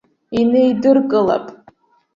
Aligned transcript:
Инеидыркылап. 0.39 1.45